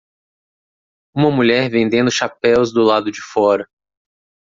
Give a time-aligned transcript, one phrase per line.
[1.15, 3.69] Uma mulher vendendo chapéus do lado de fora.